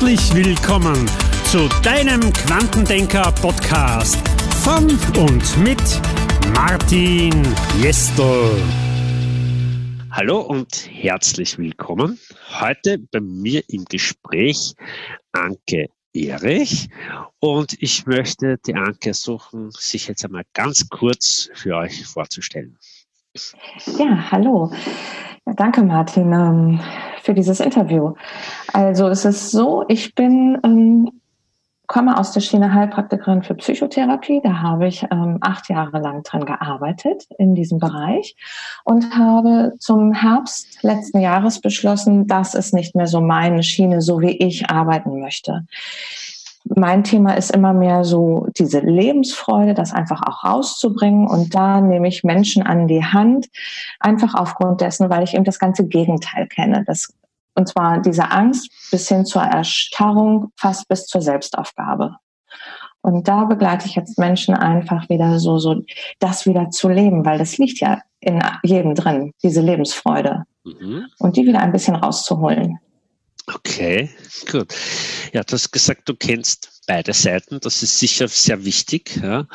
[0.00, 1.10] Herzlich willkommen
[1.46, 4.16] zu deinem Quantendenker-Podcast
[4.62, 4.84] von
[5.20, 6.00] und mit
[6.54, 7.32] Martin
[7.82, 8.62] Jestel.
[10.12, 12.16] Hallo und herzlich willkommen.
[12.60, 14.76] Heute bei mir im Gespräch
[15.32, 16.88] Anke Erich
[17.40, 22.78] und ich möchte die Anke suchen, sich jetzt einmal ganz kurz für euch vorzustellen.
[23.98, 24.70] Ja, hallo.
[25.44, 26.80] Ja, danke, Martin, ähm,
[27.28, 28.14] für dieses Interview.
[28.72, 31.10] Also es ist so, ich bin ähm,
[31.86, 34.40] komme aus der Schiene Heilpraktikerin für Psychotherapie.
[34.42, 38.34] Da habe ich ähm, acht Jahre lang dran gearbeitet in diesem Bereich
[38.84, 44.22] und habe zum Herbst letzten Jahres beschlossen, das ist nicht mehr so meine Schiene, so
[44.22, 45.66] wie ich arbeiten möchte
[46.76, 51.26] mein Thema ist immer mehr so diese Lebensfreude, das einfach auch rauszubringen.
[51.26, 53.46] Und da nehme ich Menschen an die Hand,
[54.00, 56.84] einfach aufgrund dessen, weil ich eben das ganze Gegenteil kenne.
[56.86, 57.12] Das,
[57.54, 62.16] und zwar diese Angst bis hin zur Erstarrung, fast bis zur Selbstaufgabe.
[63.00, 65.82] Und da begleite ich jetzt Menschen einfach wieder so, so
[66.18, 70.44] das wieder zu leben, weil das liegt ja in jedem drin, diese Lebensfreude.
[70.64, 71.06] Mhm.
[71.18, 72.78] Und die wieder ein bisschen rauszuholen.
[73.54, 74.10] Okay,
[74.50, 74.74] gut.
[75.32, 77.60] Ja, du hast gesagt, du kennst beide Seiten.
[77.60, 79.16] Das ist sicher sehr wichtig.
[79.22, 79.46] Ja.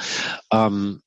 [0.52, 1.02] Ähm,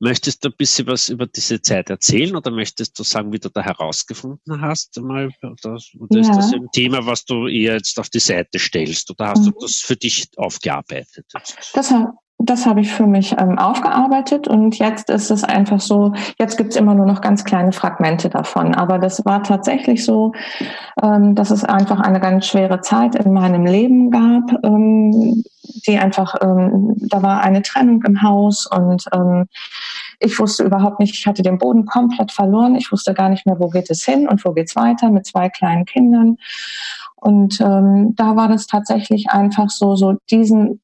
[0.00, 3.50] möchtest du ein bisschen was über diese Zeit erzählen oder möchtest du sagen, wie du
[3.50, 4.98] da herausgefunden hast?
[5.00, 6.20] Mal, oder, oder ja.
[6.20, 9.10] ist das ein Thema, was du eher jetzt auf die Seite stellst?
[9.10, 9.52] Oder hast mhm.
[9.52, 11.26] du das für dich aufgearbeitet?
[11.32, 11.54] Das,
[12.38, 16.70] das habe ich für mich ähm, aufgearbeitet und jetzt ist es einfach so, jetzt gibt
[16.70, 18.76] es immer nur noch ganz kleine Fragmente davon.
[18.76, 20.32] Aber das war tatsächlich so,
[21.02, 25.42] ähm, dass es einfach eine ganz schwere Zeit in meinem Leben gab, ähm,
[25.86, 29.46] die einfach, ähm, da war eine Trennung im Haus und ähm,
[30.20, 32.74] ich wusste überhaupt nicht, ich hatte den Boden komplett verloren.
[32.76, 35.48] Ich wusste gar nicht mehr, wo geht es hin und wo geht's weiter mit zwei
[35.48, 36.38] kleinen Kindern.
[37.16, 40.80] Und ähm, da war das tatsächlich einfach so, so diesen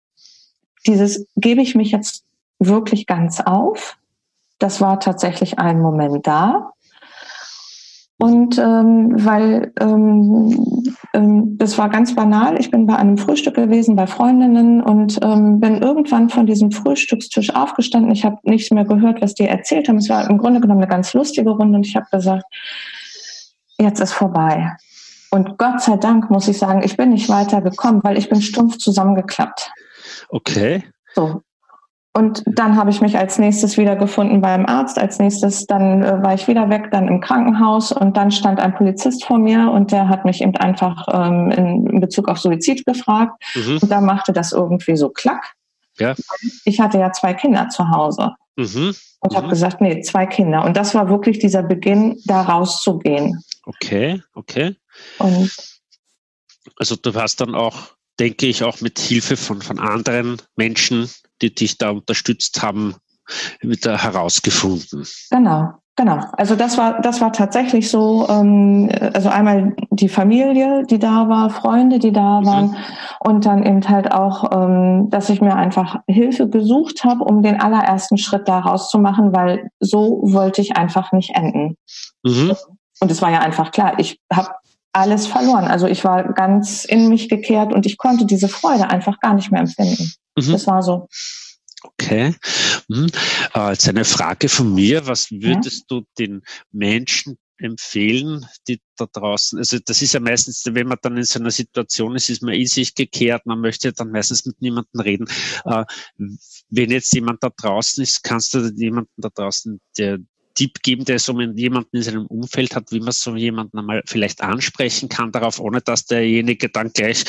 [0.87, 2.25] dieses gebe ich mich jetzt
[2.59, 3.99] wirklich ganz auf.
[4.59, 6.71] Das war tatsächlich ein Moment da.
[8.19, 13.97] Und ähm, weil ähm, ähm, das war ganz banal, ich bin bei einem Frühstück gewesen
[13.97, 18.13] bei Freundinnen und ähm, bin irgendwann von diesem Frühstückstisch aufgestanden.
[18.13, 19.99] Ich habe nichts mehr gehört, was die erzählt haben.
[19.99, 22.45] Es war im Grunde genommen eine ganz lustige Runde und ich habe gesagt,
[23.81, 24.77] jetzt ist vorbei.
[25.31, 28.79] Und Gott sei Dank muss ich sagen, ich bin nicht weitergekommen, weil ich bin stumpf
[28.79, 29.73] zusammengeklappt.
[30.35, 30.83] Okay.
[31.15, 31.43] So.
[32.13, 34.99] Und dann habe ich mich als nächstes wieder gefunden beim Arzt.
[34.99, 38.75] Als nächstes dann äh, war ich wieder weg, dann im Krankenhaus und dann stand ein
[38.75, 42.85] Polizist vor mir und der hat mich eben einfach ähm, in, in Bezug auf Suizid
[42.85, 43.43] gefragt.
[43.55, 43.79] Mhm.
[43.83, 45.55] Und da machte das irgendwie so klack.
[45.99, 46.15] Ja.
[46.65, 48.95] Ich hatte ja zwei Kinder zu Hause mhm.
[49.21, 49.37] und mhm.
[49.37, 50.65] habe gesagt, nee, zwei Kinder.
[50.65, 53.41] Und das war wirklich dieser Beginn, da rauszugehen.
[53.67, 54.75] Okay, okay.
[55.19, 55.51] Und
[56.77, 61.09] also du hast dann auch denke ich, auch mit Hilfe von, von anderen Menschen,
[61.43, 62.95] die dich da unterstützt haben,
[63.61, 65.07] wieder herausgefunden.
[65.31, 66.21] Genau, genau.
[66.33, 71.51] Also das war, das war tatsächlich so, ähm, also einmal die Familie, die da war,
[71.51, 72.47] Freunde, die da mhm.
[72.47, 72.77] waren mhm.
[73.21, 77.61] und dann eben halt auch, ähm, dass ich mir einfach Hilfe gesucht habe, um den
[77.61, 81.77] allerersten Schritt da rauszumachen, weil so wollte ich einfach nicht enden.
[82.23, 82.55] Mhm.
[83.01, 84.51] Und es war ja einfach klar, ich habe
[84.95, 85.65] alles verloren.
[85.65, 89.51] Also ich war ganz in mich gekehrt und ich konnte diese Freude einfach gar nicht
[89.51, 90.13] mehr empfinden.
[90.37, 90.53] Mhm.
[90.53, 91.09] Das war so.
[91.83, 92.35] Okay.
[92.89, 93.09] Mhm.
[93.55, 95.07] Äh, jetzt eine Frage von mir.
[95.07, 95.99] Was würdest ja?
[96.01, 101.17] du den Menschen empfehlen, die da draußen, also das ist ja meistens, wenn man dann
[101.17, 104.61] in so einer Situation ist, ist man in sich gekehrt, man möchte dann meistens mit
[104.61, 105.29] niemandem reden.
[105.65, 105.85] Äh,
[106.69, 110.19] wenn jetzt jemand da draußen ist, kannst du jemanden da draußen, der
[110.55, 114.41] Tipp geben, der so jemanden in seinem Umfeld hat, wie man so jemanden einmal vielleicht
[114.43, 117.25] ansprechen kann darauf, ohne dass derjenige dann gleich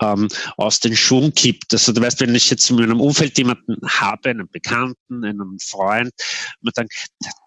[0.00, 1.72] ähm, aus den Schuhen kippt.
[1.72, 6.12] Also du weißt, wenn ich jetzt in meinem Umfeld jemanden habe, einen Bekannten, einen Freund,
[6.60, 6.88] man dann,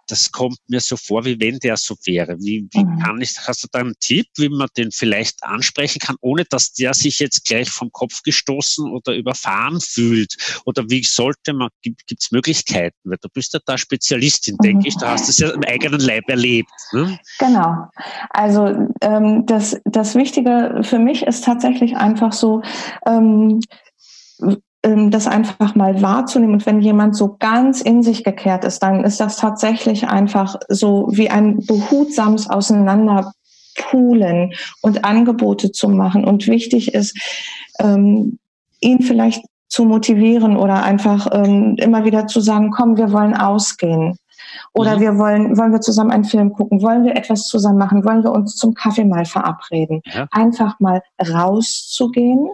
[0.07, 2.37] das kommt mir so vor, wie wenn der so wäre.
[2.39, 2.99] Wie, wie mhm.
[2.99, 6.73] kann ich, hast du da einen Tipp, wie man den vielleicht ansprechen kann, ohne dass
[6.73, 10.35] der sich jetzt gleich vom Kopf gestoßen oder überfahren fühlt?
[10.65, 12.97] Oder wie sollte man, gibt es Möglichkeiten?
[13.03, 14.63] Weil du bist ja da Spezialistin, mhm.
[14.63, 16.71] denke ich, du hast es ja im eigenen Leib erlebt.
[16.91, 17.19] Ne?
[17.39, 17.87] Genau.
[18.29, 22.61] Also ähm, das, das Wichtige für mich ist tatsächlich einfach so,
[23.05, 23.61] ähm,
[24.83, 26.55] das einfach mal wahrzunehmen.
[26.55, 31.07] Und wenn jemand so ganz in sich gekehrt ist, dann ist das tatsächlich einfach so
[31.09, 36.25] wie ein behutsames Auseinanderpulen und Angebote zu machen.
[36.25, 37.17] Und wichtig ist,
[37.79, 38.39] ähm,
[38.81, 44.17] ihn vielleicht zu motivieren oder einfach ähm, immer wieder zu sagen, komm, wir wollen ausgehen.
[44.73, 45.01] Oder mhm.
[45.01, 46.81] wir wollen, wollen wir zusammen einen Film gucken?
[46.81, 48.03] Wollen wir etwas zusammen machen?
[48.03, 50.01] Wollen wir uns zum Kaffee mal verabreden?
[50.05, 50.27] Ja.
[50.29, 52.49] Einfach mal rauszugehen.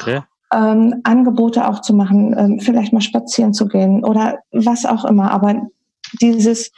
[0.00, 0.22] Okay.
[0.52, 5.30] Ähm, Angebote auch zu machen, ähm, vielleicht mal spazieren zu gehen oder was auch immer.
[5.30, 5.68] Aber
[6.20, 6.72] dieses,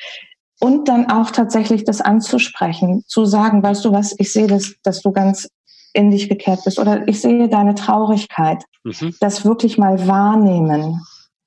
[0.60, 5.00] und dann auch tatsächlich das anzusprechen, zu sagen, weißt du was, ich sehe das, dass
[5.00, 5.48] du ganz
[5.94, 8.64] in dich gekehrt bist oder ich sehe deine Traurigkeit.
[8.84, 9.14] Mhm.
[9.20, 11.00] Das wirklich mal wahrnehmen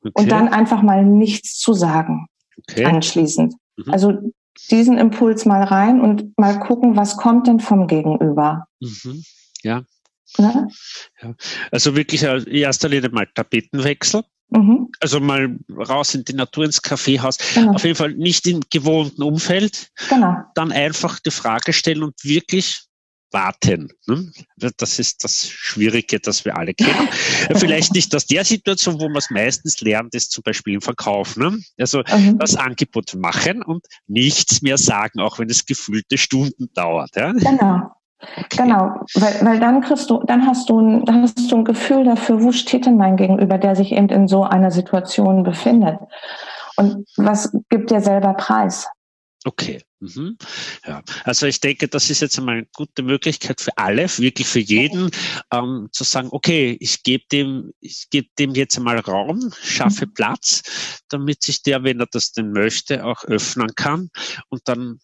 [0.04, 0.12] okay.
[0.14, 2.28] und dann einfach mal nichts zu sagen
[2.70, 2.86] okay.
[2.86, 3.56] anschließend.
[3.78, 3.92] Mhm.
[3.92, 4.14] Also
[4.72, 8.68] diesen Impuls mal rein und mal gucken, was kommt denn vom Gegenüber.
[8.80, 9.24] Mhm.
[9.64, 9.84] Ja.
[10.38, 10.68] Ja.
[11.72, 14.24] Also wirklich in erster Linie mal Tapetenwechsel.
[14.50, 14.90] Mhm.
[15.00, 17.38] Also mal raus in die Natur, ins Kaffeehaus.
[17.54, 17.74] Genau.
[17.74, 19.90] Auf jeden Fall nicht im gewohnten Umfeld.
[20.10, 20.36] Genau.
[20.54, 22.86] Dann einfach die Frage stellen und wirklich
[23.32, 23.90] warten.
[24.08, 24.32] Ne?
[24.78, 27.10] Das ist das Schwierige, das wir alle kennen.
[27.56, 31.36] Vielleicht nicht aus der Situation, wo man es meistens lernt, ist zum Beispiel im Verkauf.
[31.36, 31.60] Ne?
[31.78, 32.40] Also mhm.
[32.40, 37.16] das Angebot machen und nichts mehr sagen, auch wenn es gefühlte Stunden dauert.
[37.16, 37.34] Ja?
[37.34, 37.92] Genau.
[38.50, 42.06] Genau, weil, weil dann kriegst du, dann hast du, ein, dann hast du ein Gefühl
[42.06, 46.00] dafür, wo steht denn mein Gegenüber, der sich eben in so einer Situation befindet.
[46.78, 48.88] Und was gibt dir selber Preis?
[49.46, 49.82] Okay.
[50.00, 50.38] Mhm.
[50.86, 54.60] Ja, also ich denke, das ist jetzt einmal eine gute Möglichkeit für alle, wirklich für
[54.60, 55.10] jeden,
[55.52, 60.14] ähm, zu sagen, okay, ich gebe dem, ich gebe dem jetzt einmal Raum, schaffe mhm.
[60.14, 64.10] Platz, damit sich der, wenn er das denn möchte, auch öffnen kann
[64.50, 65.00] und dann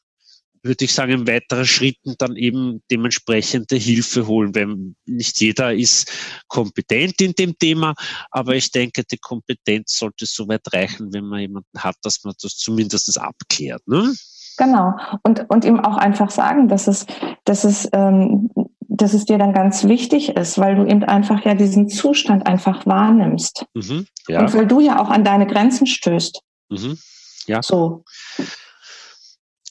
[0.63, 6.11] würde ich sagen, in weiteren Schritten dann eben dementsprechende Hilfe holen, weil nicht jeder ist
[6.47, 7.95] kompetent in dem Thema,
[8.29, 12.33] aber ich denke, die Kompetenz sollte so weit reichen, wenn man jemanden hat, dass man
[12.41, 13.85] das zumindest abklärt.
[13.87, 14.13] Ne?
[14.57, 14.93] Genau.
[15.23, 17.05] Und, und ihm auch einfach sagen, dass es,
[17.45, 18.51] dass es, ähm,
[18.87, 22.85] dass es dir dann ganz wichtig ist, weil du eben einfach ja diesen Zustand einfach
[22.85, 23.65] wahrnimmst.
[23.73, 24.41] Mhm, ja.
[24.41, 26.41] Und weil du ja auch an deine Grenzen stößt.
[26.69, 26.99] Mhm,
[27.47, 27.63] ja.
[27.63, 28.03] So.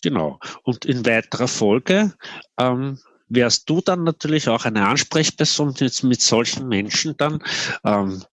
[0.03, 0.39] Genau.
[0.63, 2.15] Und in weiterer Folge
[2.59, 2.99] ähm,
[3.29, 7.43] wärst du dann natürlich auch eine Ansprechperson jetzt mit solchen Menschen dann
[7.85, 8.25] ähm,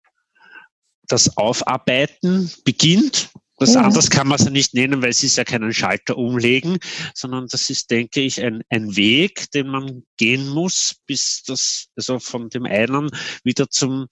[1.09, 3.31] das Aufarbeiten beginnt.
[3.59, 3.83] Das ja.
[3.83, 6.79] anders kann man es ja nicht nennen, weil es ist ja keinen Schalter umlegen,
[7.15, 12.19] sondern das ist, denke ich, ein, ein Weg, den man gehen muss, bis das also
[12.19, 13.11] von dem einen
[13.45, 14.09] wieder zum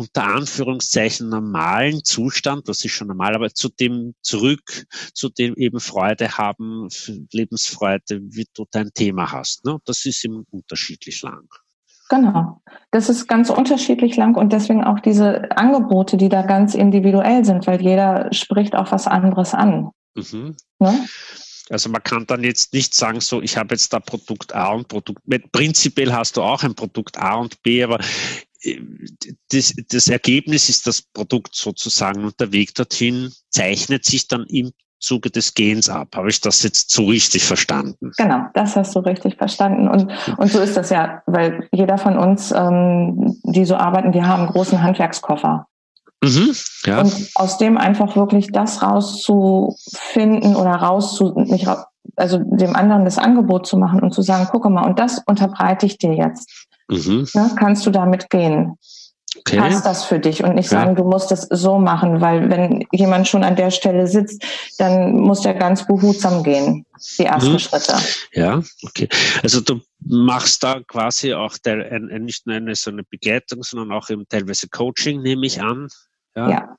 [0.00, 5.78] unter Anführungszeichen normalen Zustand, was ist schon normal, aber zu dem zurück, zu dem eben
[5.78, 6.88] Freude haben,
[7.32, 9.66] Lebensfreude, wie du dein Thema hast.
[9.66, 9.78] Ne?
[9.84, 11.46] Das ist eben unterschiedlich lang.
[12.08, 12.62] Genau.
[12.90, 17.66] Das ist ganz unterschiedlich lang und deswegen auch diese Angebote, die da ganz individuell sind,
[17.66, 19.90] weil jeder spricht auch was anderes an.
[20.14, 20.56] Mhm.
[20.78, 21.06] Ne?
[21.68, 24.88] Also man kann dann jetzt nicht sagen, so ich habe jetzt da Produkt A und
[24.88, 25.38] Produkt B.
[25.38, 28.00] Prinzipiell hast du auch ein Produkt A und B, aber
[29.52, 34.72] das, das Ergebnis ist das Produkt sozusagen und der Weg dorthin zeichnet sich dann im
[35.00, 36.08] Zuge des Gens ab.
[36.14, 38.12] Habe ich das jetzt so richtig verstanden?
[38.18, 39.88] Genau, das hast du richtig verstanden.
[39.88, 44.22] Und, und so ist das ja, weil jeder von uns, ähm, die so arbeiten, die
[44.22, 45.66] haben einen großen Handwerkskoffer.
[46.22, 46.54] Mhm,
[46.84, 47.00] ja.
[47.00, 51.84] Und aus dem einfach wirklich das rauszufinden oder rauszu, nicht raus,
[52.16, 55.86] also dem anderen das Angebot zu machen und zu sagen, guck mal, und das unterbreite
[55.86, 56.68] ich dir jetzt.
[56.90, 57.28] Mhm.
[57.34, 58.76] Ne, kannst du damit gehen?
[59.38, 59.58] Okay.
[59.58, 60.94] Passt das für dich und nicht sagen, ja.
[60.96, 64.42] du musst es so machen, weil wenn jemand schon an der Stelle sitzt,
[64.78, 66.84] dann muss der ganz behutsam gehen,
[67.16, 67.58] die ersten mhm.
[67.60, 67.94] Schritte.
[68.32, 69.08] Ja, okay.
[69.42, 71.54] Also du machst da quasi auch
[72.18, 75.86] nicht nur eine so eine Begleitung, sondern auch eben teilweise Coaching, nehme ich an.
[76.36, 76.76] Ja, ja.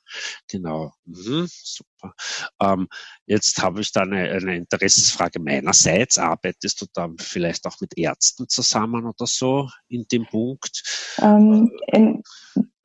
[0.50, 0.94] genau.
[1.06, 2.14] Mhm, super.
[2.62, 2.88] Ähm,
[3.26, 6.18] jetzt habe ich da eine, eine Interessensfrage meinerseits.
[6.18, 10.84] Arbeitest du da vielleicht auch mit Ärzten zusammen oder so in dem Punkt?
[11.22, 12.24] Ähm, in,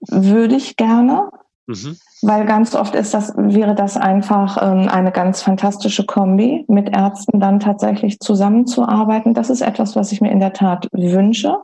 [0.00, 1.30] würde ich gerne.
[1.66, 1.96] Mhm.
[2.22, 7.40] Weil ganz oft ist das, wäre das einfach ähm, eine ganz fantastische Kombi, mit Ärzten
[7.40, 9.34] dann tatsächlich zusammenzuarbeiten.
[9.34, 11.58] Das ist etwas, was ich mir in der Tat wünsche.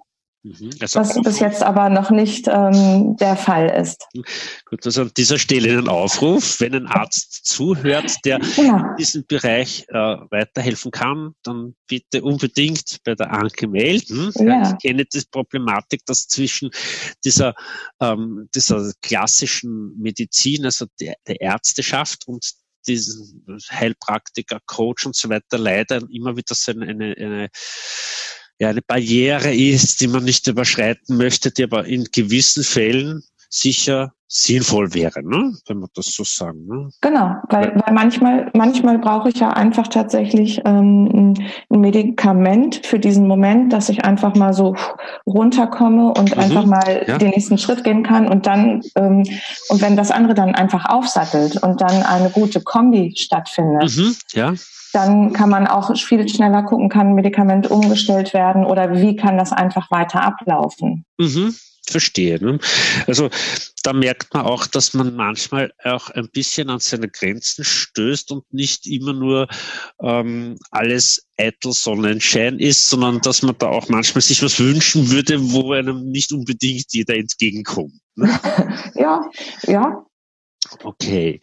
[0.45, 0.71] Mhm.
[0.81, 4.09] Also was bis jetzt aber noch nicht ähm, der Fall ist.
[4.67, 8.91] Gut, also an dieser Stelle einen Aufruf, wenn ein Arzt zuhört, der ja.
[8.91, 14.33] in diesem Bereich äh, weiterhelfen kann, dann bitte unbedingt bei der Anke melden.
[14.35, 14.73] Ja.
[14.73, 16.71] Ich kenne die Problematik, dass zwischen
[17.25, 17.55] dieser,
[18.01, 22.53] ähm, dieser klassischen Medizin, also der, der Ärzteschaft und
[22.89, 27.49] diesen Heilpraktiker, Coach und so weiter leider immer wieder so eine, eine, eine
[28.59, 34.13] ja, eine Barriere ist, die man nicht überschreiten möchte, die aber in gewissen Fällen sicher
[34.35, 35.53] sinnvoll wäre, ne?
[35.67, 36.67] wenn man das so sagen.
[36.67, 36.89] Ne?
[37.03, 41.35] Genau, weil, weil manchmal, manchmal brauche ich ja einfach tatsächlich ähm,
[41.71, 44.75] ein Medikament für diesen Moment, dass ich einfach mal so
[45.27, 47.19] runterkomme und mhm, einfach mal ja.
[47.19, 49.23] den nächsten Schritt gehen kann und dann, ähm,
[49.69, 53.95] und wenn das andere dann einfach aufsattelt und dann eine gute Kombi stattfindet.
[53.95, 54.55] Mhm, ja
[54.93, 59.39] dann kann man auch viel schneller gucken, kann ein Medikament umgestellt werden oder wie kann
[59.39, 61.05] das einfach weiter ablaufen.
[61.19, 61.55] Mhm
[61.89, 62.43] verstehe.
[62.43, 62.59] Ne?
[63.07, 63.29] Also
[63.83, 68.53] da merkt man auch, dass man manchmal auch ein bisschen an seine Grenzen stößt und
[68.53, 69.49] nicht immer nur
[70.01, 75.53] ähm, alles eitel Sonnenschein ist, sondern dass man da auch manchmal sich was wünschen würde,
[75.53, 77.95] wo einem nicht unbedingt jeder entgegenkommt.
[78.15, 78.29] Ne?
[78.95, 79.29] ja,
[79.65, 80.07] ja.
[80.85, 81.41] Okay,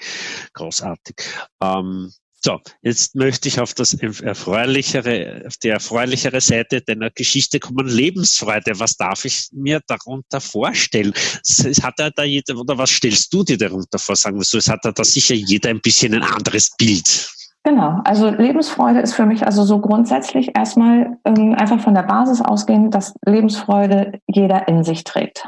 [0.53, 1.15] großartig.
[1.61, 7.87] Ähm, so, jetzt möchte ich auf das erfreulichere, auf die erfreulichere Seite deiner Geschichte kommen.
[7.87, 8.79] Lebensfreude.
[8.79, 11.13] Was darf ich mir darunter vorstellen?
[11.43, 14.15] Es hat ja da jeder, oder was stellst du dir darunter vor?
[14.15, 17.29] Sagen wir so, es hat ja da sicher jeder ein bisschen ein anderes Bild.
[17.63, 22.39] Genau, also Lebensfreude ist für mich also so grundsätzlich erstmal ähm, einfach von der Basis
[22.41, 25.45] ausgehend, dass Lebensfreude jeder in sich trägt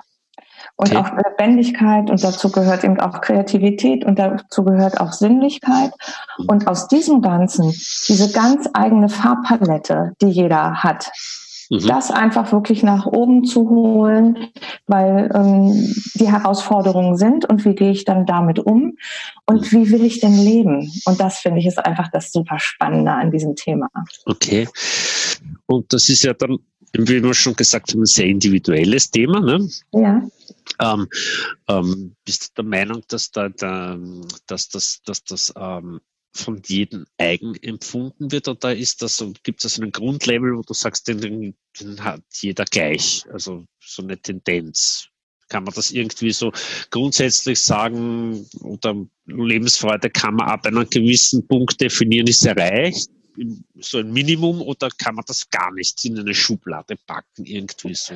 [0.76, 0.98] und okay.
[0.98, 5.92] auch Lebendigkeit und dazu gehört eben auch Kreativität und dazu gehört auch Sinnlichkeit.
[6.48, 7.72] Und aus diesem Ganzen,
[8.08, 11.12] diese ganz eigene Farbpalette, die jeder hat,
[11.70, 11.88] mhm.
[11.88, 14.50] das einfach wirklich nach oben zu holen,
[14.88, 18.98] weil ähm, die Herausforderungen sind und wie gehe ich dann damit um
[19.46, 20.92] und wie will ich denn leben?
[21.06, 23.90] Und das finde ich ist einfach das super Spannende an diesem Thema.
[24.26, 24.68] Okay.
[25.66, 26.58] Und das ist ja dann,
[26.94, 29.40] wie wir schon gesagt haben, ein sehr individuelles Thema.
[29.40, 29.70] Ne?
[29.94, 30.28] Ja.
[30.80, 31.08] Ähm,
[31.68, 33.98] ähm, bist du der Meinung, dass, da, da,
[34.48, 36.02] dass, dass, dass das ähm,
[36.34, 40.74] von jedem eigen empfunden wird oder ist das so, gibt es einen Grundlevel, wo du
[40.74, 45.08] sagst, den, den hat jeder gleich, also so eine Tendenz?
[45.50, 46.54] Kann man das irgendwie so
[46.92, 48.96] grundsätzlich sagen oder
[49.26, 53.10] Lebensfreude kann man ab einem gewissen Punkt definieren, ist erreicht?
[53.80, 58.14] So ein Minimum oder kann man das gar nicht in eine Schublade packen, irgendwie so?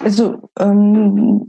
[0.00, 1.48] Also ähm,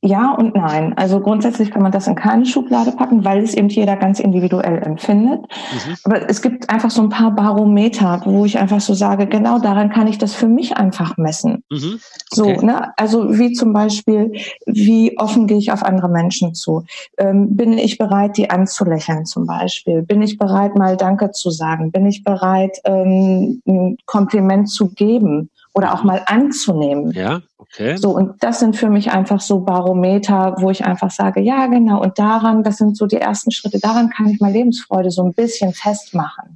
[0.00, 0.96] ja und nein.
[0.96, 4.78] Also grundsätzlich kann man das in keine Schublade packen, weil es eben jeder ganz individuell
[4.82, 5.40] empfindet.
[5.40, 5.96] Mhm.
[6.04, 9.90] Aber es gibt einfach so ein paar Barometer, wo ich einfach so sage, genau daran
[9.90, 11.64] kann ich das für mich einfach messen.
[11.70, 11.98] Mhm.
[12.30, 12.56] Okay.
[12.60, 12.92] So, ne?
[12.96, 14.32] Also wie zum Beispiel,
[14.66, 16.84] wie offen gehe ich auf andere Menschen zu?
[17.16, 20.02] Ähm, bin ich bereit, die anzulächeln zum Beispiel?
[20.02, 21.90] Bin ich bereit, mal Danke zu sagen?
[21.90, 25.50] Bin ich bereit, ähm, ein Kompliment zu geben?
[25.78, 27.12] Oder auch mal anzunehmen.
[27.12, 27.96] Ja, okay.
[27.96, 32.02] So, und das sind für mich einfach so Barometer, wo ich einfach sage, ja, genau,
[32.02, 35.34] und daran, das sind so die ersten Schritte, daran kann ich meine Lebensfreude so ein
[35.34, 36.52] bisschen festmachen.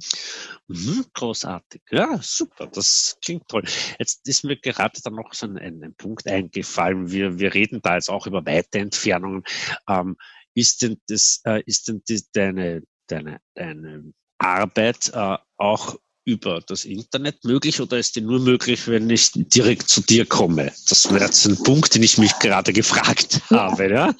[0.67, 1.81] Mhm, großartig.
[1.89, 2.67] Ja, super.
[2.67, 3.63] Das klingt toll.
[3.97, 7.09] Jetzt ist mir gerade dann noch so ein, ein Punkt eingefallen.
[7.09, 9.43] Wir, wir reden da jetzt auch über weite Entfernungen.
[9.87, 10.17] Ähm,
[10.53, 16.85] ist denn das, äh, ist denn die, deine, deine, deine Arbeit äh, auch über das
[16.85, 20.71] Internet möglich oder ist die nur möglich, wenn ich direkt zu dir komme?
[20.89, 23.71] Das wäre jetzt ein Punkt, den ich mich gerade gefragt ja.
[23.71, 23.89] habe.
[23.89, 24.13] Ja?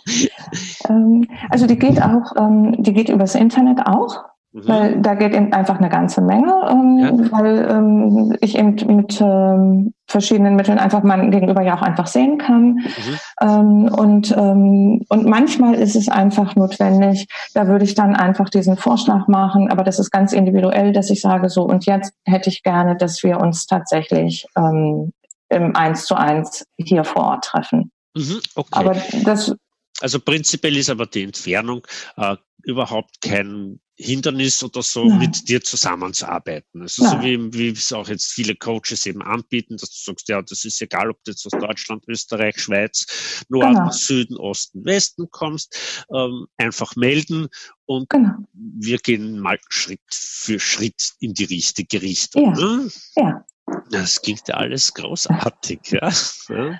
[0.89, 4.32] Ähm, also die geht auch, ähm, die geht übers Internet auch.
[4.53, 4.67] Mhm.
[4.67, 7.31] Weil da geht eben einfach eine ganze Menge, ähm, ja.
[7.31, 12.37] weil ähm, ich eben mit ähm, verschiedenen Mitteln einfach mein Gegenüber ja auch einfach sehen
[12.37, 12.75] kann.
[12.75, 13.19] Mhm.
[13.41, 18.77] Ähm, und, ähm, und manchmal ist es einfach notwendig, da würde ich dann einfach diesen
[18.77, 22.61] Vorschlag machen, aber das ist ganz individuell, dass ich sage so, und jetzt hätte ich
[22.61, 25.13] gerne, dass wir uns tatsächlich ähm,
[25.49, 27.91] im Eins zu eins hier vor Ort treffen.
[28.15, 28.69] Mhm, okay.
[28.71, 29.55] Aber das
[30.03, 35.19] also prinzipiell ist aber die Entfernung äh, überhaupt kein Hindernis oder so, Nein.
[35.19, 36.81] mit dir zusammenzuarbeiten.
[36.81, 37.11] Also Nein.
[37.11, 40.65] so wie, wie es auch jetzt viele Coaches eben anbieten, dass du sagst, ja, das
[40.65, 43.91] ist egal, ob du jetzt aus Deutschland, Österreich, Schweiz, Norden, genau.
[43.91, 47.47] Süden, Osten, Westen kommst, ähm, einfach melden
[47.85, 48.33] und genau.
[48.51, 52.55] wir gehen mal Schritt für Schritt in die richtige Richtung.
[52.57, 52.65] Ja.
[52.65, 52.91] Ne?
[53.15, 53.45] ja.
[53.89, 55.79] Das klingt ja alles großartig.
[55.91, 56.11] Ja.
[56.49, 56.79] ja.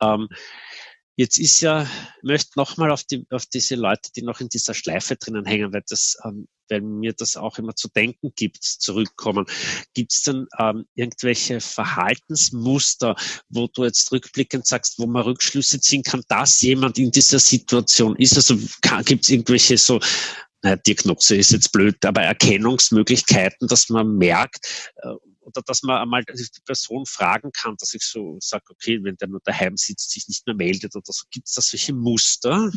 [0.00, 0.28] Ähm,
[1.16, 1.86] Jetzt ist ja,
[2.22, 5.82] möchte nochmal auf, die, auf diese Leute, die noch in dieser Schleife drinnen hängen, weil,
[5.86, 9.44] das, ähm, weil mir das auch immer zu denken gibt, zurückkommen.
[9.92, 13.14] Gibt es denn ähm, irgendwelche Verhaltensmuster,
[13.50, 18.16] wo du jetzt rückblickend sagst, wo man Rückschlüsse ziehen kann, dass jemand in dieser Situation
[18.16, 18.36] ist?
[18.36, 18.56] Also
[19.04, 20.00] gibt es irgendwelche so
[20.62, 25.14] naja, Diagnose ist jetzt blöd, aber Erkennungsmöglichkeiten, dass man merkt, äh,
[25.54, 29.28] oder dass man einmal die Person fragen kann, dass ich so sage, okay, wenn der
[29.28, 31.24] nur daheim sitzt, sich nicht mehr meldet oder so.
[31.30, 32.70] Gibt es da solche Muster?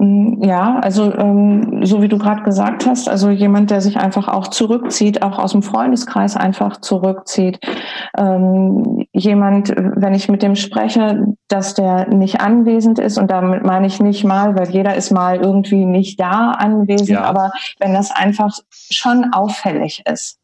[0.00, 4.28] Ähm, ja, also ähm, so wie du gerade gesagt hast, also jemand, der sich einfach
[4.28, 7.58] auch zurückzieht, auch aus dem Freundeskreis einfach zurückzieht.
[8.16, 13.86] Ähm, jemand, wenn ich mit dem spreche, dass der nicht anwesend ist und damit meine
[13.86, 17.22] ich nicht mal, weil jeder ist mal irgendwie nicht da anwesend, ja.
[17.22, 18.52] aber wenn das einfach
[18.90, 20.38] schon auffällig ist.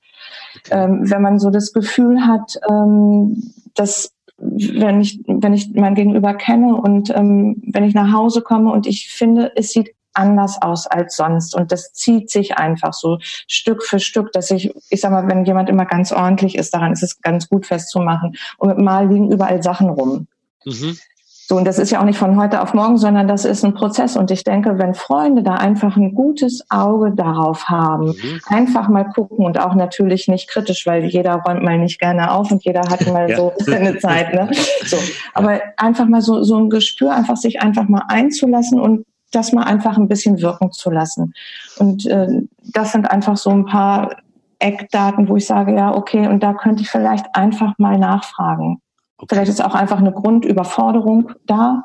[0.70, 6.34] Ähm, wenn man so das Gefühl hat, ähm, dass wenn ich, wenn ich mein Gegenüber
[6.34, 10.86] kenne und ähm, wenn ich nach Hause komme und ich finde, es sieht anders aus
[10.86, 15.10] als sonst und das zieht sich einfach so Stück für Stück, dass ich, ich sag
[15.10, 19.08] mal, wenn jemand immer ganz ordentlich ist, daran ist es ganz gut festzumachen und mal
[19.08, 20.26] liegen überall Sachen rum.
[20.64, 20.98] Mhm.
[21.46, 23.74] So, und das ist ja auch nicht von heute auf morgen, sondern das ist ein
[23.74, 24.16] Prozess.
[24.16, 28.40] Und ich denke, wenn Freunde da einfach ein gutes Auge darauf haben, mhm.
[28.46, 32.50] einfach mal gucken und auch natürlich nicht kritisch, weil jeder räumt mal nicht gerne auf
[32.52, 33.36] und jeder hat mal ja.
[33.36, 34.34] so seine Zeit.
[34.34, 34.50] Ne?
[34.84, 34.96] So,
[35.34, 39.62] aber einfach mal so, so ein Gespür, einfach sich einfach mal einzulassen und das mal
[39.62, 41.34] einfach ein bisschen wirken zu lassen.
[41.78, 44.16] Und äh, das sind einfach so ein paar
[44.58, 48.80] Eckdaten, wo ich sage, ja, okay, und da könnte ich vielleicht einfach mal nachfragen.
[49.22, 49.36] Okay.
[49.36, 51.84] Vielleicht ist auch einfach eine Grundüberforderung da.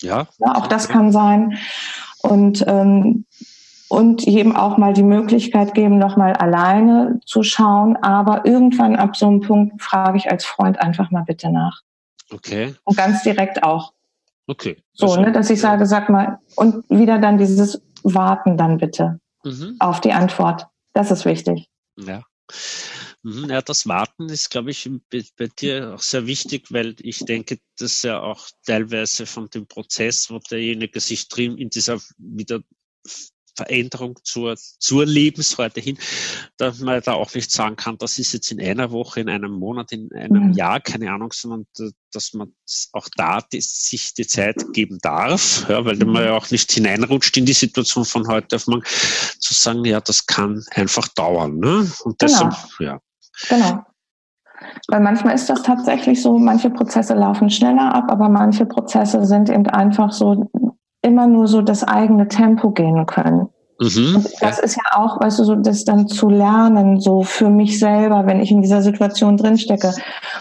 [0.00, 0.26] Ja.
[0.38, 1.58] ja auch das kann sein.
[2.22, 3.26] Und, ähm,
[3.90, 7.96] und jedem auch mal die Möglichkeit geben, nochmal alleine zu schauen.
[7.96, 11.82] Aber irgendwann ab so einem Punkt frage ich als Freund einfach mal bitte nach.
[12.32, 12.74] Okay.
[12.84, 13.92] Und ganz direkt auch.
[14.46, 14.82] Okay.
[14.94, 19.76] So, ne, dass ich sage, sag mal, und wieder dann dieses Warten dann bitte mhm.
[19.78, 20.68] auf die Antwort.
[20.94, 21.68] Das ist wichtig.
[21.98, 22.22] Ja.
[23.28, 27.58] Mhm, ja, das Warten ist, glaube ich, bei dir auch sehr wichtig, weil ich denke,
[27.78, 32.62] dass ja auch teilweise von dem Prozess, wo derjenige sich drin in dieser wieder
[33.58, 35.98] Veränderung zur, zur Lebensfreude hin,
[36.58, 39.50] dass man da auch nicht sagen kann, das ist jetzt in einer Woche, in einem
[39.50, 40.52] Monat, in einem mhm.
[40.52, 41.66] Jahr, keine Ahnung, sondern
[42.12, 42.54] dass man
[42.92, 46.12] auch da die, sich die Zeit geben darf, ja, weil mhm.
[46.12, 48.84] man ja auch nicht hineinrutscht in die Situation von heute auf morgen,
[49.40, 51.58] zu sagen, ja, das kann einfach dauern.
[51.58, 51.90] Ne?
[52.04, 52.48] Und genau.
[52.48, 53.00] deshalb, ja.
[53.48, 53.82] Genau.
[54.88, 59.50] Weil manchmal ist das tatsächlich so, manche Prozesse laufen schneller ab, aber manche Prozesse sind
[59.50, 60.50] eben einfach so,
[61.02, 63.48] immer nur so das eigene Tempo gehen können.
[63.80, 67.48] Mhm, und das ist ja auch, weißt du, so das dann zu lernen, so für
[67.48, 69.94] mich selber, wenn ich in dieser Situation drinstecke,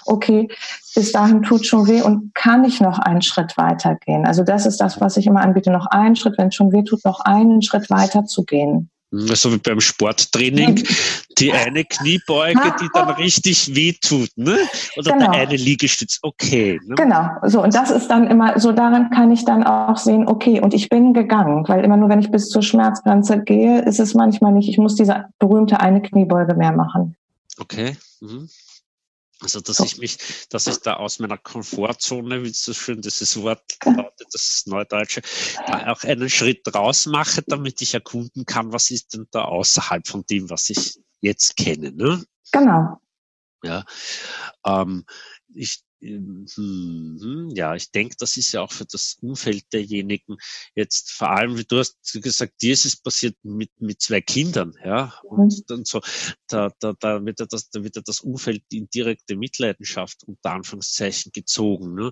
[0.06, 0.50] okay,
[0.96, 4.25] bis dahin tut schon weh und kann ich noch einen Schritt weitergehen?
[4.25, 6.84] Also das ist das, was ich immer anbiete, noch einen Schritt, wenn es schon weh
[6.84, 8.89] tut, noch einen Schritt weiter zu gehen.
[9.10, 10.84] So wie beim Sporttraining,
[11.38, 14.58] die eine Kniebeuge, die dann richtig wehtut, ne?
[14.98, 15.32] Oder genau.
[15.32, 16.78] der eine Liegestütz, okay.
[16.84, 16.96] Ne?
[16.96, 20.60] Genau, so und das ist dann immer, so daran kann ich dann auch sehen, okay,
[20.60, 24.13] und ich bin gegangen, weil immer nur, wenn ich bis zur Schmerzgrenze gehe, ist es
[24.13, 27.15] manchmal nicht, ich muss diese berühmte eine Kniebeuge mehr machen.
[27.60, 27.96] Okay.
[28.20, 28.50] Mhm.
[29.39, 30.17] Also, dass ich mich,
[30.50, 35.22] dass ich da aus meiner Komfortzone, wie so schön dieses Wort lautet, das Neudeutsche,
[35.68, 40.08] da auch einen Schritt raus mache, damit ich erkunden kann, was ist denn da außerhalb
[40.08, 41.92] von dem, was ich jetzt kenne.
[41.92, 42.24] Ne?
[42.52, 43.00] Genau.
[43.63, 43.86] Ja.
[44.66, 45.06] Ähm,
[45.54, 50.38] ich hm, ja, ich denke, das ist ja auch für das Umfeld derjenigen
[50.76, 54.76] jetzt vor allem, wie du hast gesagt, dir ist es passiert mit, mit zwei Kindern,
[54.86, 55.63] ja, und mhm.
[55.68, 56.02] dann so,
[56.48, 60.52] da, da, da wird ja das, da wird ja das Umfeld in direkte Mitleidenschaft unter
[60.52, 62.12] Anführungszeichen gezogen, ne?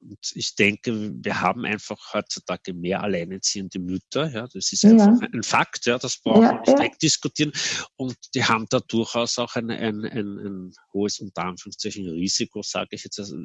[0.00, 4.30] Und ich denke, wir haben einfach heutzutage mehr alleinerziehende Mütter.
[4.30, 5.28] Ja, das ist einfach ja.
[5.32, 5.86] ein Fakt.
[5.86, 6.78] Ja, das brauchen wir nicht ja.
[6.78, 7.52] wegdiskutieren.
[7.96, 12.88] Und die haben da durchaus auch ein, ein, ein, ein hohes, unter Anführungszeichen, Risiko, sage
[12.92, 13.36] ich jetzt, also,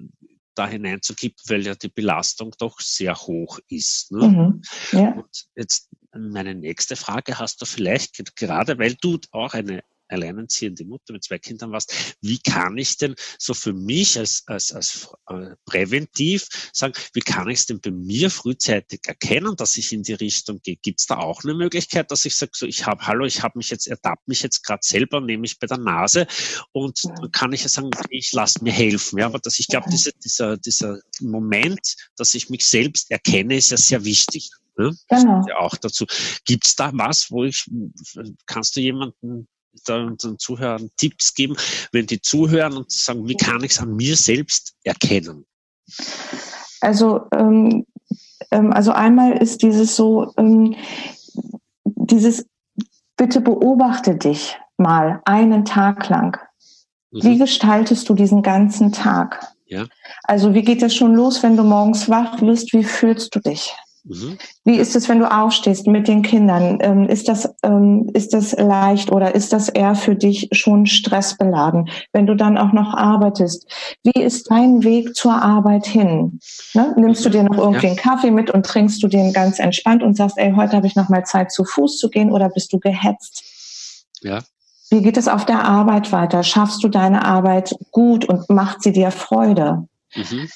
[0.55, 4.11] da hineinzukippen, weil ja die Belastung doch sehr hoch ist.
[4.11, 4.27] Ne?
[4.27, 4.61] Mhm.
[4.91, 5.11] Ja.
[5.11, 11.13] Und jetzt meine nächste Frage hast du vielleicht, gerade weil du auch eine alleinerziehende Mutter
[11.13, 15.55] mit zwei Kindern warst, wie kann ich denn so für mich als, als, als äh,
[15.65, 20.13] präventiv sagen, wie kann ich es denn bei mir frühzeitig erkennen, dass ich in die
[20.13, 20.77] Richtung gehe?
[20.77, 23.57] Gibt es da auch eine Möglichkeit, dass ich sage, so ich habe, hallo, ich habe
[23.57, 26.27] mich jetzt, ertappt mich jetzt gerade selber, nehme mich bei der Nase
[26.71, 29.19] und dann kann ich ja sagen, ich lasse mir helfen.
[29.19, 33.71] Ja, aber dass ich glaube, diese, dieser, dieser Moment, dass ich mich selbst erkenne, ist
[33.71, 34.49] ja sehr wichtig.
[34.77, 34.93] Ne?
[35.09, 35.45] Genau.
[35.47, 36.05] Ja auch dazu.
[36.45, 37.65] Gibt es da was, wo ich,
[38.45, 39.47] kannst du jemanden
[39.87, 41.55] unseren Zuhörern Tipps geben,
[41.91, 45.45] wenn die zuhören und sagen, wie kann ich es an mir selbst erkennen?
[46.81, 47.85] Also, ähm,
[48.51, 50.75] ähm, also einmal ist dieses so, ähm,
[51.83, 52.45] dieses,
[53.17, 56.37] bitte beobachte dich mal einen Tag lang.
[57.11, 57.23] Mhm.
[57.23, 59.55] Wie gestaltest du diesen ganzen Tag?
[59.65, 59.85] Ja.
[60.23, 62.73] Also wie geht es schon los, wenn du morgens wach wirst?
[62.73, 63.73] Wie fühlst du dich?
[64.07, 64.37] Mhm.
[64.63, 66.77] Wie ist es, wenn du aufstehst mit den Kindern?
[66.81, 71.89] Ähm, ist das, ähm, ist das leicht oder ist das eher für dich schon stressbeladen?
[72.13, 73.67] Wenn du dann auch noch arbeitest,
[74.03, 76.39] wie ist dein Weg zur Arbeit hin?
[76.75, 76.93] Ne?
[76.97, 77.89] Nimmst du dir noch irgendwie ja.
[77.89, 80.95] einen Kaffee mit und trinkst du den ganz entspannt und sagst, ey, heute habe ich
[80.95, 83.43] noch mal Zeit zu Fuß zu gehen oder bist du gehetzt?
[84.21, 84.43] Ja.
[84.91, 86.43] Wie geht es auf der Arbeit weiter?
[86.43, 89.87] Schaffst du deine Arbeit gut und macht sie dir Freude?
[90.15, 90.47] Mhm.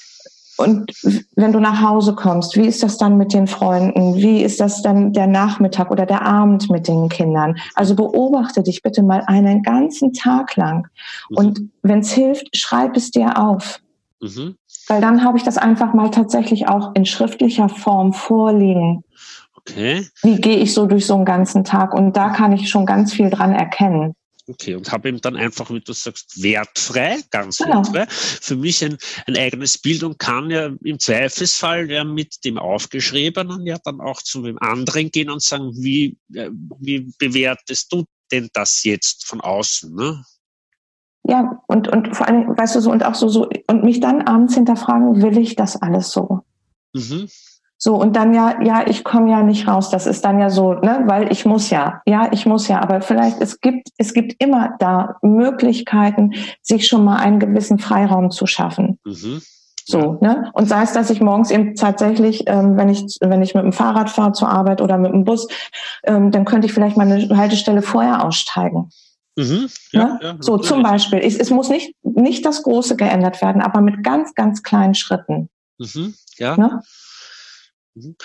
[0.60, 0.92] Und
[1.36, 4.16] wenn du nach Hause kommst, wie ist das dann mit den Freunden?
[4.16, 7.56] Wie ist das dann der Nachmittag oder der Abend mit den Kindern?
[7.74, 10.86] Also beobachte dich bitte mal einen ganzen Tag lang.
[11.30, 11.36] Mhm.
[11.36, 13.80] Und wenn es hilft, schreib es dir auf.
[14.20, 14.56] Mhm.
[14.88, 19.04] Weil dann habe ich das einfach mal tatsächlich auch in schriftlicher Form vorliegen.
[19.56, 20.06] Okay.
[20.22, 21.94] Wie gehe ich so durch so einen ganzen Tag?
[21.94, 24.14] Und da kann ich schon ganz viel dran erkennen.
[24.50, 27.84] Okay, und habe ihm dann einfach, wie du sagst, wertfrei, ganz genau.
[27.92, 32.58] wertfrei, für mich ein, ein eigenes Bild und kann ja im Zweifelsfall ja mit dem
[32.58, 38.04] Aufgeschriebenen ja dann auch zu dem anderen gehen und sagen, wie, äh, wie bewertest du
[38.32, 39.94] denn das jetzt von außen?
[39.94, 40.24] Ne?
[41.22, 44.22] Ja, und, und vor allem, weißt du, so und auch so, so, und mich dann
[44.22, 46.40] abends hinterfragen, will ich das alles so?
[46.92, 47.28] Mhm.
[47.82, 49.88] So, und dann ja, ja, ich komme ja nicht raus.
[49.88, 52.82] Das ist dann ja so, ne, weil ich muss ja, ja, ich muss ja.
[52.82, 58.30] Aber vielleicht, es gibt, es gibt immer da Möglichkeiten, sich schon mal einen gewissen Freiraum
[58.30, 58.98] zu schaffen.
[59.06, 59.40] Mhm.
[59.86, 60.50] So, ne?
[60.52, 63.72] Und sei es, dass ich morgens eben tatsächlich, ähm, wenn ich, wenn ich mit dem
[63.72, 65.48] Fahrrad fahre zur Arbeit oder mit dem Bus,
[66.04, 68.90] ähm, dann könnte ich vielleicht mal eine Haltestelle vorher aussteigen.
[69.36, 70.18] Mhm, ja, ne?
[70.22, 71.20] ja, so zum Beispiel.
[71.20, 75.48] Es, es, muss nicht, nicht das Große geändert werden, aber mit ganz, ganz kleinen Schritten.
[75.78, 76.58] Mhm, ja.
[76.58, 76.82] Ne?
[77.94, 78.16] Mhm.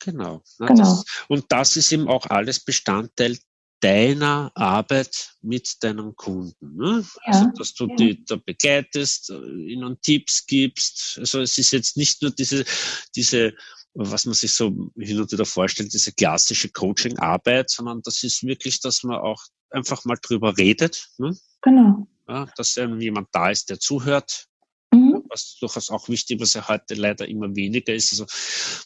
[0.00, 0.42] Genau.
[0.58, 0.74] genau.
[0.74, 3.38] Das, und das ist eben auch alles Bestandteil
[3.80, 6.76] deiner Arbeit mit deinen Kunden.
[6.76, 7.04] Ne?
[7.26, 7.96] Ja, also, dass du ja.
[7.96, 11.18] die da begleitest, äh, ihnen Tipps gibst.
[11.18, 12.64] Also, es ist jetzt nicht nur diese,
[13.14, 13.54] diese,
[13.94, 18.80] was man sich so hin und wieder vorstellt, diese klassische Coaching-Arbeit, sondern das ist wirklich,
[18.80, 21.08] dass man auch einfach mal drüber redet.
[21.18, 21.36] Ne?
[21.62, 22.06] Genau.
[22.28, 24.48] Ja, dass jemand da ist, der zuhört,
[25.28, 28.12] was durchaus auch wichtig, was ja heute leider immer weniger ist.
[28.12, 28.26] Also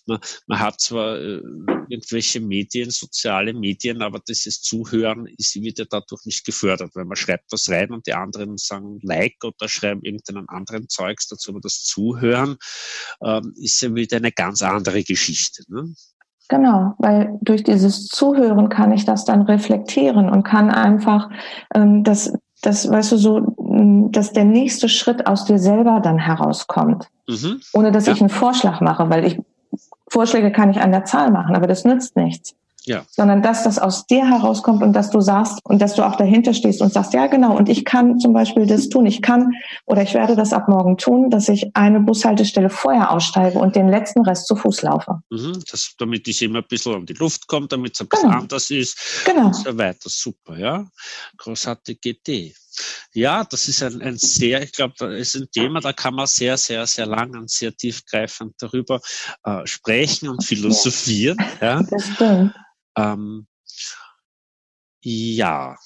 [0.07, 1.40] man, man hat zwar äh,
[1.88, 7.16] irgendwelche Medien, soziale Medien, aber dieses Zuhören ist, wird ja dadurch nicht gefördert, weil man
[7.16, 11.61] schreibt was rein und die anderen sagen Like oder schreiben irgendeinen anderen Zeugs dazu, aber
[11.61, 12.57] das Zuhören
[13.22, 15.64] ähm, ist ja wieder eine ganz andere Geschichte.
[15.68, 15.94] Ne?
[16.50, 21.31] Genau, weil durch dieses Zuhören kann ich das dann reflektieren und kann einfach
[21.74, 27.09] ähm, das, das, weißt du, so dass der nächste Schritt aus dir selber dann herauskommt.
[27.28, 27.61] Mhm.
[27.72, 28.12] Ohne dass ja.
[28.12, 29.38] ich einen Vorschlag mache, weil ich
[30.09, 32.54] Vorschläge kann ich an der Zahl machen, aber das nützt nichts.
[32.85, 33.04] Ja.
[33.11, 36.54] Sondern dass das aus dir herauskommt und dass du sagst und dass du auch dahinter
[36.54, 39.06] stehst und sagst, ja genau, und ich kann zum Beispiel das tun.
[39.06, 39.52] Ich kann
[39.87, 43.88] oder ich werde das ab morgen tun, dass ich eine Bushaltestelle vorher aussteige und den
[43.88, 45.20] letzten Rest zu Fuß laufe.
[45.30, 48.30] Mhm, das, damit ich immer ein bisschen um die Luft komme, damit es ein bisschen
[48.30, 48.42] genau.
[48.42, 49.46] anders ist genau.
[49.46, 50.09] und so weiter.
[50.09, 50.87] Super, ja.
[51.37, 52.54] Großartige Idee.
[53.12, 56.27] Ja, das ist ein, ein sehr, ich glaube, das ist ein Thema, da kann man
[56.27, 59.01] sehr, sehr, sehr lang und sehr tiefgreifend darüber
[59.45, 61.38] äh, sprechen und philosophieren.
[61.61, 61.83] Ja.
[61.83, 62.55] Das stimmt.
[62.97, 63.47] Ähm,
[65.03, 65.77] ja,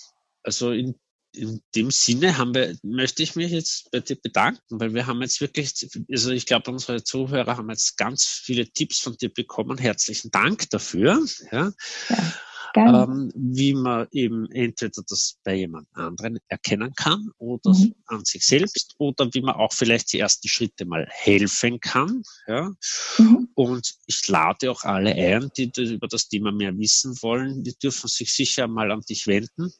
[0.42, 0.98] also in,
[1.32, 5.22] in dem Sinne haben wir, möchte ich mich jetzt bei dir bedanken, weil wir haben
[5.22, 5.72] jetzt wirklich,
[6.10, 9.78] also ich glaube, unsere Zuhörer haben jetzt ganz viele Tipps von dir bekommen.
[9.78, 11.24] Herzlichen Dank dafür.
[11.50, 11.72] Ja.
[12.08, 12.34] ja
[12.76, 17.94] ähm, wie man eben entweder das bei jemand anderen erkennen kann oder mhm.
[18.06, 22.22] an sich selbst oder wie man auch vielleicht die ersten Schritte mal helfen kann.
[22.46, 22.72] Ja?
[23.18, 23.48] Mhm.
[23.54, 28.08] Und ich lade auch alle ein, die über das Thema mehr wissen wollen, die dürfen
[28.08, 29.72] sich sicher mal an dich wenden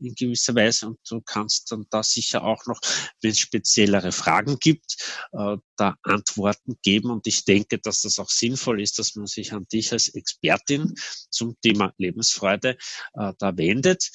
[0.00, 2.80] in gewisser Weise und du kannst dann da sicher auch noch,
[3.22, 4.96] wenn es speziellere Fragen gibt,
[5.32, 9.52] äh, da Antworten geben und ich denke, dass das auch sinnvoll ist, dass man sich
[9.52, 10.94] an dich als Expertin
[11.30, 12.76] zum Thema Lebensfreude
[13.14, 14.10] äh, da wendet.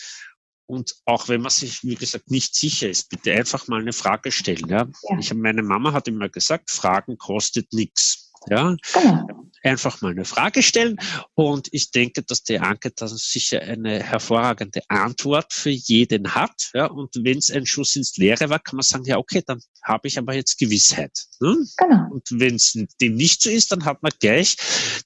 [0.65, 4.31] Und auch wenn man sich, wie gesagt, nicht sicher ist, bitte einfach mal eine Frage
[4.31, 4.69] stellen.
[4.69, 4.87] Ja?
[5.09, 5.19] ja.
[5.19, 8.31] Ich, meine Mama hat immer gesagt, Fragen kostet nichts.
[8.47, 9.40] Ja, genau.
[9.63, 10.97] Einfach mal eine Frage stellen
[11.35, 16.71] und ich denke, dass die Anke da sicher eine hervorragende Antwort für jeden hat.
[16.73, 19.59] Ja, und wenn es ein Schuss ins Leere war, kann man sagen, ja, okay, dann
[19.83, 21.11] habe ich aber jetzt Gewissheit.
[21.39, 21.57] Ne?
[21.77, 22.11] Genau.
[22.11, 24.57] Und wenn es dem nicht so ist, dann hat man gleich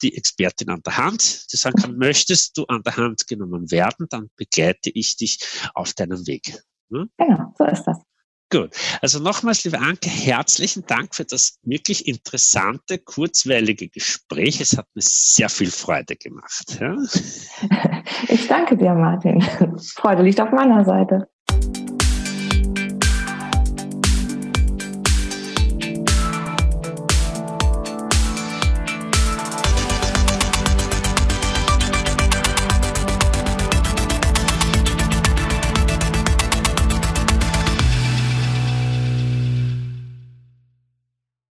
[0.02, 4.08] die Expertin an der Hand, die sagen kann, möchtest du an der Hand genommen werden,
[4.10, 5.40] dann begleite ich dich
[5.74, 6.62] auf deinem Weg.
[6.90, 7.08] Ne?
[7.18, 7.98] Genau, so ist das.
[8.52, 8.72] Gut.
[9.02, 14.62] Also nochmals, liebe Anke, herzlichen Dank für das wirklich interessante, kurzweilige Gespräch.
[14.62, 16.80] Es hat mir sehr viel Freude gemacht.
[16.80, 16.96] Ja?
[18.28, 19.42] Ich danke dir, Martin.
[19.96, 21.28] Freude liegt auf meiner Seite.